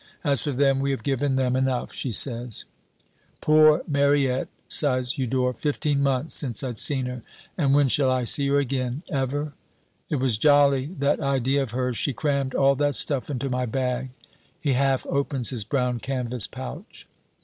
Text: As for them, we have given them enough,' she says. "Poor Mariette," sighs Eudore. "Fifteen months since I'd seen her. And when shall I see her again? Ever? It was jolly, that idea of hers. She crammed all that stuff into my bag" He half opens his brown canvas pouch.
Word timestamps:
As 0.23 0.41
for 0.41 0.51
them, 0.51 0.79
we 0.79 0.89
have 0.89 1.03
given 1.03 1.35
them 1.35 1.55
enough,' 1.55 1.93
she 1.93 2.11
says. 2.11 2.65
"Poor 3.39 3.83
Mariette," 3.87 4.49
sighs 4.67 5.19
Eudore. 5.19 5.53
"Fifteen 5.53 6.01
months 6.01 6.33
since 6.33 6.63
I'd 6.63 6.79
seen 6.79 7.05
her. 7.05 7.21
And 7.55 7.75
when 7.75 7.87
shall 7.87 8.09
I 8.09 8.23
see 8.23 8.47
her 8.47 8.57
again? 8.57 9.03
Ever? 9.11 9.53
It 10.09 10.15
was 10.15 10.39
jolly, 10.39 10.87
that 10.97 11.19
idea 11.19 11.61
of 11.61 11.69
hers. 11.69 11.97
She 11.99 12.13
crammed 12.13 12.55
all 12.55 12.73
that 12.77 12.95
stuff 12.95 13.29
into 13.29 13.47
my 13.47 13.67
bag" 13.67 14.09
He 14.59 14.73
half 14.73 15.05
opens 15.05 15.51
his 15.51 15.63
brown 15.65 15.99
canvas 15.99 16.47
pouch. 16.47 17.05